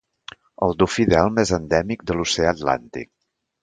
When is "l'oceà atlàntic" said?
2.19-3.13